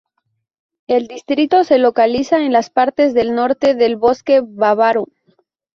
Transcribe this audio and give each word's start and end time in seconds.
El 0.87 1.07
distrito 1.07 1.63
se 1.63 1.77
localiza 1.77 2.39
en 2.39 2.51
las 2.53 2.71
partes 2.71 3.13
del 3.13 3.35
norte 3.35 3.75
del 3.75 3.97
"Bosque 3.97 4.41
bávaro". 4.43 5.05